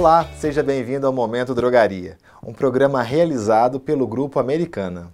[0.00, 5.12] Olá, seja bem-vindo ao Momento Drogaria, um programa realizado pelo Grupo Americana.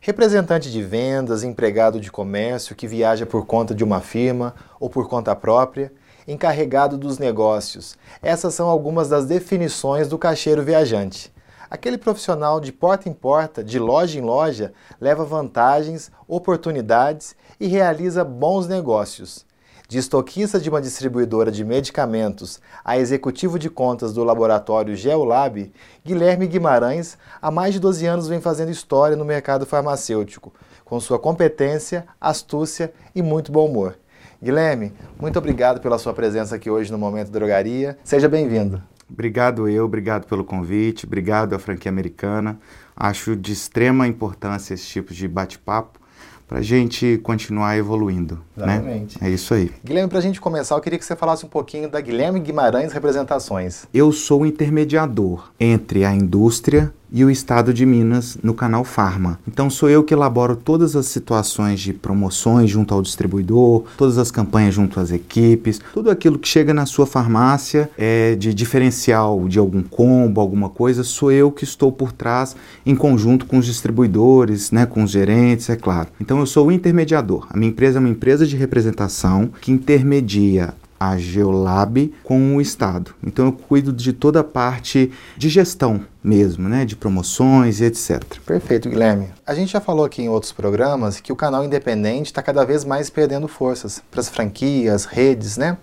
[0.00, 5.06] Representante de vendas, empregado de comércio que viaja por conta de uma firma ou por
[5.06, 5.92] conta própria,
[6.26, 7.94] encarregado dos negócios.
[8.22, 11.30] Essas são algumas das definições do caixeiro viajante.
[11.68, 18.24] Aquele profissional de porta em porta, de loja em loja, leva vantagens, oportunidades e realiza
[18.24, 19.44] bons negócios
[19.92, 25.70] de estoquista de uma distribuidora de medicamentos a executivo de contas do laboratório Geolab,
[26.02, 30.50] Guilherme Guimarães há mais de 12 anos vem fazendo história no mercado farmacêutico,
[30.82, 33.98] com sua competência, astúcia e muito bom humor.
[34.42, 37.98] Guilherme, muito obrigado pela sua presença aqui hoje no Momento Drogaria.
[38.02, 38.82] Seja bem-vindo.
[39.10, 42.58] Obrigado eu, obrigado pelo convite, obrigado à franquia americana.
[42.96, 46.00] Acho de extrema importância esse tipo de bate-papo
[46.48, 48.38] para a gente continuar evoluindo.
[48.56, 48.74] Né?
[48.74, 49.22] Exatamente.
[49.22, 49.28] Né?
[49.28, 49.70] É isso aí.
[49.84, 52.92] Guilherme, para a gente começar, eu queria que você falasse um pouquinho da Guilherme Guimarães
[52.92, 53.86] Representações.
[53.92, 59.38] Eu sou o intermediador entre a indústria e o Estado de Minas no canal Farma.
[59.46, 64.30] Então sou eu que elaboro todas as situações de promoções junto ao distribuidor, todas as
[64.30, 69.58] campanhas junto às equipes, tudo aquilo que chega na sua farmácia é, de diferencial de
[69.58, 74.70] algum combo, alguma coisa, sou eu que estou por trás em conjunto com os distribuidores,
[74.70, 76.08] né, com os gerentes, é claro.
[76.20, 77.46] Então eu sou o intermediador.
[77.50, 80.74] A minha empresa é uma empresa de representação que intermedia
[81.10, 83.14] a Geolab com o Estado.
[83.24, 88.22] Então eu cuido de toda a parte de gestão mesmo, né, de promoções e etc.
[88.46, 89.30] Perfeito, Guilherme.
[89.44, 92.84] A gente já falou aqui em outros programas que o canal independente está cada vez
[92.84, 95.76] mais perdendo forças para as franquias, redes, né?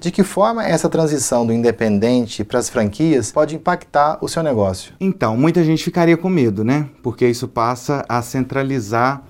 [0.00, 4.92] De que forma essa transição do independente para as franquias pode impactar o seu negócio?
[4.98, 6.88] Então, muita gente ficaria com medo, né?
[7.02, 9.22] Porque isso passa a centralizar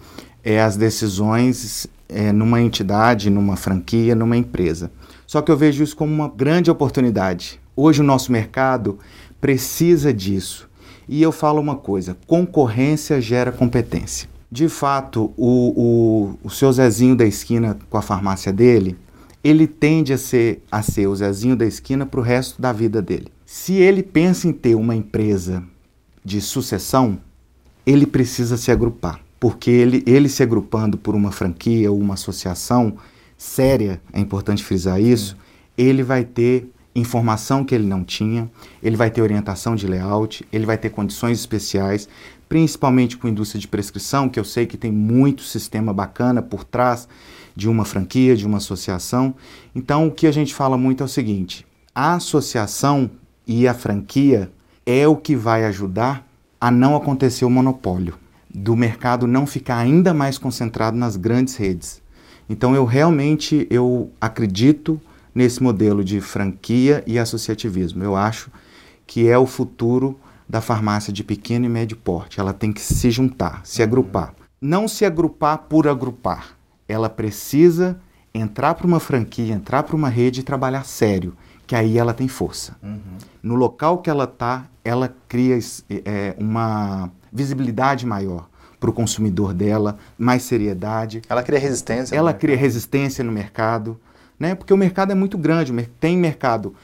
[0.43, 4.91] é, as decisões é, numa entidade, numa franquia, numa empresa.
[5.35, 7.61] Só que eu vejo isso como uma grande oportunidade.
[7.75, 9.01] Hoje o nosso mercado
[9.41, 10.71] precisa disso.
[11.09, 14.29] E eu falo uma coisa: concorrência gera competência.
[14.49, 18.97] De fato, o, o, o seu Zezinho da esquina com a farmácia dele,
[19.43, 23.03] ele tende a ser, a ser o Zezinho da esquina para o resto da vida
[23.03, 23.27] dele.
[23.45, 25.65] Se ele pensa em ter uma empresa
[26.25, 27.19] de sucessão,
[27.85, 29.19] ele precisa se agrupar.
[29.41, 32.97] Porque ele, ele se agrupando por uma franquia ou uma associação,
[33.45, 35.37] séria, é importante frisar isso,
[35.77, 38.51] ele vai ter informação que ele não tinha,
[38.83, 42.09] ele vai ter orientação de layout, ele vai ter condições especiais,
[42.49, 47.07] principalmente com indústria de prescrição, que eu sei que tem muito sistema bacana por trás
[47.55, 49.35] de uma franquia, de uma associação.
[49.75, 53.11] Então, o que a gente fala muito é o seguinte: a associação
[53.47, 54.51] e a franquia
[54.87, 56.27] é o que vai ajudar
[56.61, 58.15] a não acontecer o monopólio,
[58.53, 62.04] do mercado não ficar ainda mais concentrado nas grandes redes.
[62.49, 65.01] Então eu realmente eu acredito
[65.35, 68.05] nesse modelo de franquia e associativismo.
[68.05, 68.51] Eu acho
[69.07, 70.19] que é o futuro
[70.49, 72.39] da farmácia de pequeno e médio porte.
[72.39, 73.89] Ela tem que se juntar, se uhum.
[73.89, 74.35] agrupar.
[74.61, 76.57] Não se agrupar por agrupar.
[76.89, 77.99] Ela precisa
[78.33, 81.35] entrar para uma franquia, entrar para uma rede e trabalhar sério,
[81.67, 82.77] que aí ela tem força.
[82.83, 83.19] Uhum.
[83.43, 85.59] No local que ela está, ela cria
[86.05, 88.49] é, uma visibilidade maior
[88.79, 91.23] para o consumidor dela, mais seriedade.
[91.29, 92.15] Ela cria resistência.
[92.17, 93.99] Ela cria resistência no mercado,
[94.39, 94.55] né?
[94.55, 96.75] Porque o mercado é muito grande, tem mercado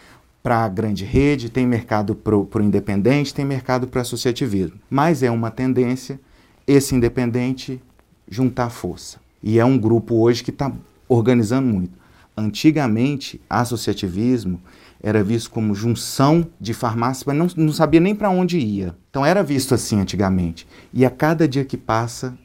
[0.43, 4.79] para a grande rede, tem mercado para o independente, tem mercado para associativismo.
[4.89, 6.19] Mas é uma tendência
[6.67, 7.81] esse independente
[8.29, 9.19] juntar força.
[9.43, 10.73] E é um grupo hoje que está
[11.09, 11.99] organizando muito.
[12.37, 14.61] Antigamente, associativismo
[15.03, 18.95] era visto como junção de farmácias, mas não, não sabia nem para onde ia.
[19.11, 20.67] Então era visto assim antigamente.
[20.93, 22.37] E a cada dia que passa,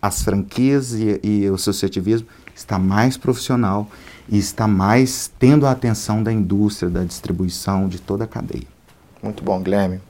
[0.00, 3.88] as franquias e, e o associativismo está mais profissional
[4.28, 8.66] e está mais tendo a atenção da indústria, da distribuição, de toda a cadeia.
[9.22, 10.00] Muito bom, Guilherme.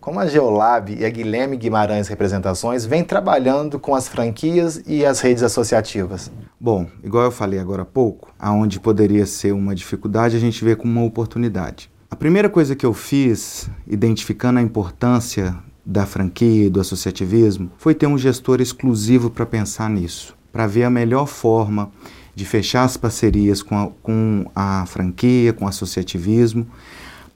[0.00, 5.20] Como a Geolab e a Guilherme Guimarães Representações vem trabalhando com as franquias e as
[5.20, 6.30] redes associativas?
[6.58, 10.76] Bom, igual eu falei agora há pouco, aonde poderia ser uma dificuldade, a gente vê
[10.76, 11.90] como uma oportunidade.
[12.08, 17.92] A primeira coisa que eu fiz, identificando a importância da franquia e do associativismo, foi
[17.92, 21.90] ter um gestor exclusivo para pensar nisso, para ver a melhor forma
[22.36, 26.68] de fechar as parcerias com a, com a franquia, com o associativismo,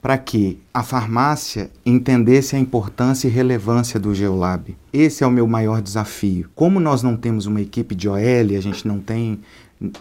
[0.02, 4.76] para que a farmácia entendesse a importância e relevância do Geolab.
[4.92, 6.50] Esse é o meu maior desafio.
[6.56, 9.38] Como nós não temos uma equipe de OL, a gente não tem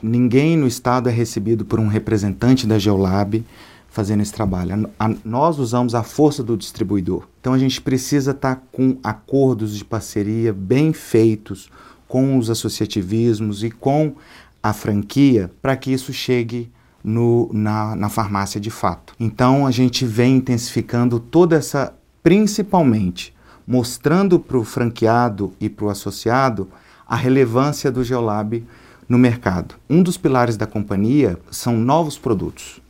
[0.01, 3.45] ninguém no estado é recebido por um representante da Geolab
[3.89, 4.89] fazendo esse trabalho.
[4.97, 7.27] A, a, nós usamos a força do distribuidor.
[7.39, 11.69] Então a gente precisa estar tá com acordos de parceria bem feitos
[12.07, 14.15] com os associativismos e com
[14.63, 16.71] a franquia para que isso chegue
[17.03, 19.13] no, na, na farmácia de fato.
[19.19, 21.93] Então a gente vem intensificando toda essa,
[22.23, 23.33] principalmente
[23.65, 26.67] mostrando para o franqueado e para o associado
[27.07, 28.65] a relevância do Geolab
[29.07, 29.75] no mercado.
[29.89, 32.81] Um dos pilares da companhia são novos produtos.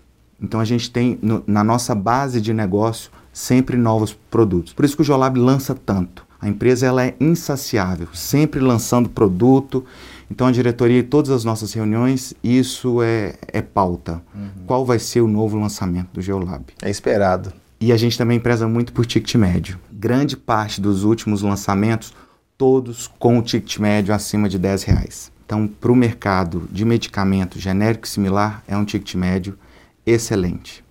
[0.42, 4.74] Então a gente tem no, na nossa base de negócio sempre novos produtos.
[4.74, 6.26] Por isso que o Geolab lança tanto.
[6.42, 9.86] A empresa ela é insaciável, sempre lançando produto.
[10.30, 14.24] Então a diretoria e todas as nossas reuniões, isso é, é pauta.
[14.34, 14.50] Uhum.
[14.66, 16.66] Qual vai ser o novo lançamento do Geolab?
[16.82, 17.54] É esperado.
[17.80, 19.80] E a gente também preza muito por ticket médio.
[19.92, 22.12] Grande parte dos últimos lançamentos,
[22.58, 25.32] todos com o ticket médio acima de 10 reais.
[25.46, 29.58] Então, para o mercado de medicamento genérico e similar, é um ticket médio
[30.06, 30.84] excelente.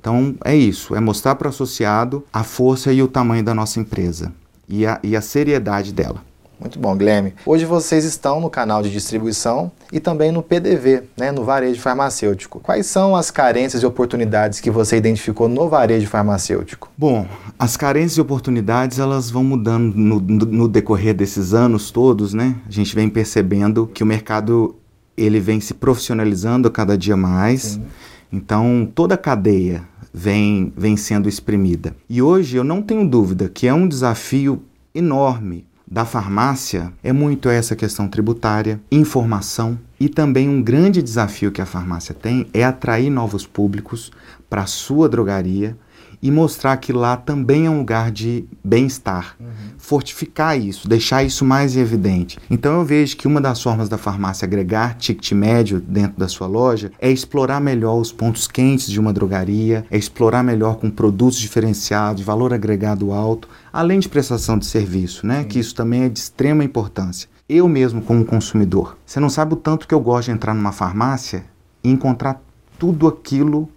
[0.00, 3.78] Então, é isso: é mostrar para o associado a força e o tamanho da nossa
[3.78, 4.32] empresa
[4.68, 6.22] e a, e a seriedade dela.
[6.58, 7.34] Muito bom, Guilherme.
[7.44, 12.60] Hoje vocês estão no canal de distribuição e também no PDV, né, no varejo farmacêutico.
[12.60, 16.90] Quais são as carências e oportunidades que você identificou no varejo farmacêutico?
[16.96, 17.26] Bom,
[17.58, 22.54] as carências e oportunidades elas vão mudando no, no, no decorrer desses anos todos, né?
[22.66, 24.76] A gente vem percebendo que o mercado
[25.16, 27.62] ele vem se profissionalizando cada dia mais.
[27.62, 27.84] Sim.
[28.32, 29.82] Então toda a cadeia
[30.14, 31.96] vem, vem sendo exprimida.
[32.08, 34.62] E hoje eu não tenho dúvida que é um desafio
[34.94, 41.60] enorme da farmácia é muito essa questão tributária, informação e também um grande desafio que
[41.60, 44.10] a farmácia tem é atrair novos públicos
[44.48, 45.76] para a sua drogaria
[46.24, 49.36] e mostrar que lá também é um lugar de bem-estar.
[49.38, 49.46] Uhum.
[49.76, 52.38] Fortificar isso, deixar isso mais evidente.
[52.50, 56.46] Então eu vejo que uma das formas da farmácia agregar ticket médio dentro da sua
[56.46, 61.38] loja é explorar melhor os pontos quentes de uma drogaria, é explorar melhor com produtos
[61.38, 65.42] diferenciados, valor agregado alto, além de prestação de serviço, né?
[65.42, 65.48] Sim.
[65.48, 67.28] Que isso também é de extrema importância.
[67.46, 70.72] Eu mesmo como consumidor, você não sabe o tanto que eu gosto de entrar numa
[70.72, 71.44] farmácia
[71.82, 72.40] e encontrar
[72.78, 73.68] tudo aquilo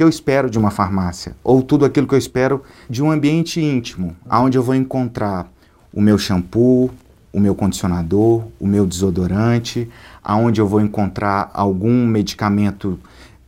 [0.00, 3.60] que eu espero de uma farmácia, ou tudo aquilo que eu espero de um ambiente
[3.60, 5.46] íntimo, onde eu vou encontrar
[5.92, 6.90] o meu shampoo,
[7.30, 9.90] o meu condicionador, o meu desodorante,
[10.24, 12.98] aonde eu vou encontrar algum medicamento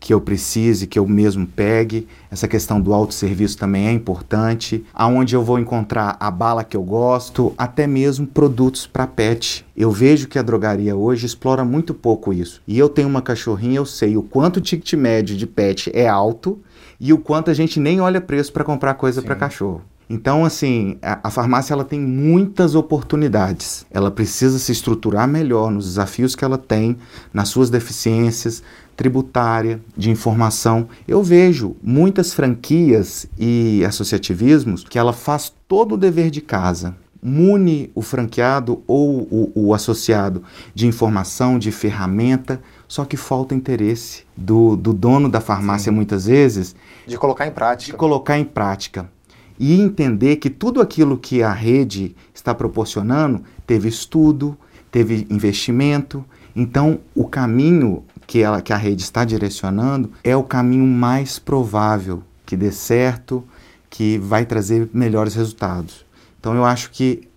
[0.02, 2.08] que eu precise, que eu mesmo pegue.
[2.28, 4.84] Essa questão do autosserviço também é importante.
[4.92, 9.64] Aonde eu vou encontrar a bala que eu gosto, até mesmo produtos para pet.
[9.76, 12.60] Eu vejo que a drogaria hoje explora muito pouco isso.
[12.66, 16.08] E eu tenho uma cachorrinha, eu sei o quanto o ticket médio de pet é
[16.08, 16.60] alto
[16.98, 19.82] e o quanto a gente nem olha preço para comprar coisa para cachorro.
[20.12, 23.86] Então, assim, a, a, farmácia ela tem muitas oportunidades.
[23.90, 26.98] Ela precisa se estruturar melhor nos desafios que ela tem,
[27.32, 28.62] nas suas deficiências,
[28.94, 30.86] tributária, de informação.
[31.08, 37.90] Eu vejo muitas franquias e associativismos que ela faz todo o dever de casa, mune
[37.94, 40.42] o franqueado ou o, o associado
[40.74, 45.96] de informação, de ferramenta, só que falta interesse do, do dono da farmácia Sim.
[45.96, 46.76] muitas vezes
[47.06, 47.92] de colocar em prática.
[47.92, 49.08] De colocar em prática
[49.58, 54.56] e entender que tudo aquilo que a rede está proporcionando teve estudo,
[54.90, 56.24] teve investimento.
[56.54, 62.22] Então, o caminho que, ela, que a rede está direcionando é o caminho mais provável
[62.44, 63.42] que dê certo,
[63.88, 66.04] que vai trazer melhores resultados.
[66.38, 67.28] Então eu acho que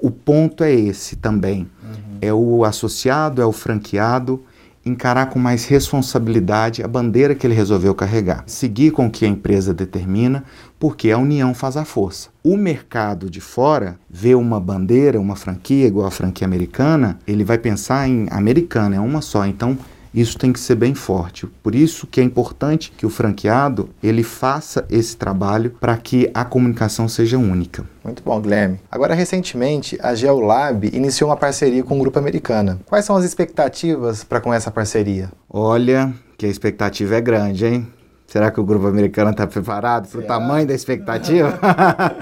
[0.00, 1.70] o ponto é esse também.
[1.82, 2.18] Uhum.
[2.20, 4.42] É o associado, é o franqueado
[4.84, 8.42] encarar com mais responsabilidade a bandeira que ele resolveu carregar.
[8.46, 10.44] Seguir com o que a empresa determina,
[10.78, 12.30] porque a união faz a força.
[12.42, 17.58] O mercado de fora vê uma bandeira, uma franquia igual a franquia americana, ele vai
[17.58, 19.46] pensar em americana, é uma só.
[19.46, 19.78] Então
[20.14, 21.46] isso tem que ser bem forte.
[21.62, 26.44] Por isso que é importante que o franqueado ele faça esse trabalho para que a
[26.44, 27.84] comunicação seja única.
[28.04, 28.80] Muito bom, Guilherme.
[28.90, 32.78] Agora, recentemente, a Geolab iniciou uma parceria com o Grupo Americana.
[32.86, 35.30] Quais são as expectativas para com essa parceria?
[35.48, 37.86] Olha, que a expectativa é grande, hein?
[38.26, 41.58] Será que o Grupo Americano está preparado para o tamanho da expectativa?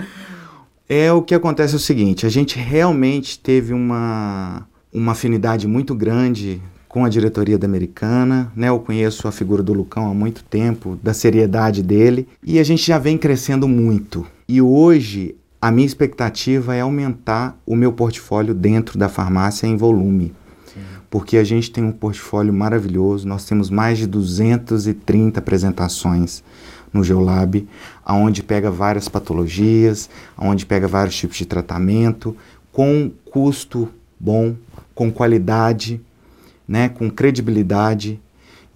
[0.88, 5.94] é o que acontece é o seguinte, a gente realmente teve uma, uma afinidade muito
[5.94, 8.68] grande com a diretoria da Americana, né?
[8.68, 12.84] Eu conheço a figura do Lucão há muito tempo, da seriedade dele, e a gente
[12.84, 14.26] já vem crescendo muito.
[14.48, 20.34] E hoje a minha expectativa é aumentar o meu portfólio dentro da farmácia em volume.
[20.66, 20.80] Sim.
[21.08, 26.42] Porque a gente tem um portfólio maravilhoso, nós temos mais de 230 apresentações
[26.92, 27.68] no Geolab,
[28.04, 32.36] aonde pega várias patologias, aonde pega vários tipos de tratamento,
[32.72, 34.56] com custo bom,
[34.92, 36.00] com qualidade,
[36.70, 38.20] né, com credibilidade.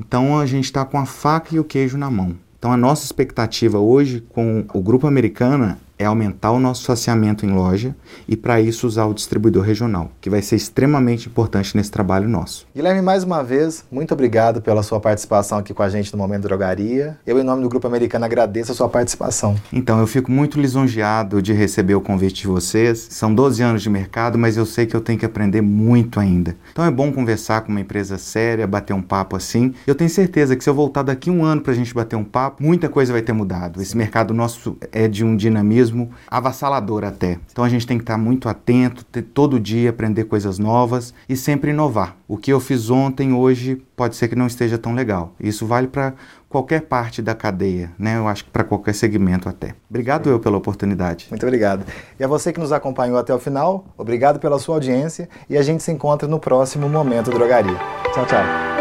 [0.01, 2.35] Então a gente está com a faca e o queijo na mão.
[2.59, 7.51] Então a nossa expectativa hoje com o grupo Americana é aumentar o nosso saciamento em
[7.51, 7.95] loja
[8.29, 12.67] e, para isso, usar o distribuidor regional, que vai ser extremamente importante nesse trabalho nosso.
[12.75, 16.43] Guilherme, mais uma vez, muito obrigado pela sua participação aqui com a gente no Momento
[16.43, 17.19] Drogaria.
[17.27, 19.57] Eu, em nome do Grupo Americano, agradeço a sua participação.
[19.73, 23.07] Então, eu fico muito lisonjeado de receber o convite de vocês.
[23.11, 26.57] São 12 anos de mercado, mas eu sei que eu tenho que aprender muito ainda.
[26.73, 29.75] Então, é bom conversar com uma empresa séria, bater um papo assim.
[29.87, 32.25] Eu tenho certeza que se eu voltar daqui um ano para a gente bater um
[32.25, 33.81] papo, muita coisa vai ter mudado.
[33.81, 35.94] Esse mercado nosso é de um dinamismo
[36.29, 37.39] avassalador até.
[37.51, 41.37] Então, a gente tem que estar muito atento, ter, todo dia aprender coisas novas e
[41.37, 42.17] sempre inovar.
[42.27, 45.33] O que eu fiz ontem, hoje, pode ser que não esteja tão legal.
[45.39, 46.15] Isso vale para
[46.49, 48.17] qualquer parte da cadeia, né?
[48.17, 49.75] Eu acho que para qualquer segmento até.
[49.91, 51.27] Obrigado eu pela oportunidade.
[51.31, 51.85] Muito obrigado.
[52.19, 55.63] E a você que nos acompanhou até o final, obrigado pela sua audiência e a
[55.63, 57.77] gente se encontra no próximo Momento Drogaria.
[58.13, 58.74] Tchau, tchau.